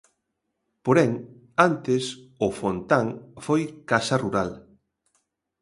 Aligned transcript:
Porén, 0.85 1.11
antes 1.67 2.03
O 2.45 2.47
Fontán 2.59 3.07
foi 3.45 3.61
casa 3.91 4.15
rural. 4.23 4.49